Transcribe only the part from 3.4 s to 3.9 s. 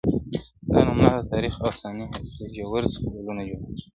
جوړوي-